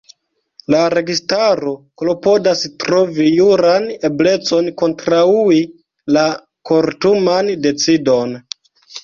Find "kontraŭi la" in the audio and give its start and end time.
4.81-6.25